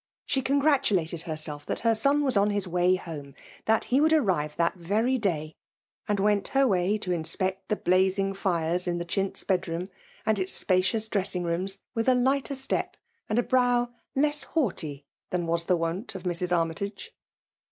[0.25, 3.35] She congratulated herself that her son was on hts way home—
[3.67, 5.53] that he would arrive that very day,
[6.07, 9.89] and went her way to inspect the blazing lires in the chintz bed room
[10.25, 12.97] and its spacious dress ing rooms, with a lighter step,
[13.29, 16.51] and brow leas haughty than was the wont of Mrs.
[16.51, 17.11] Armytage.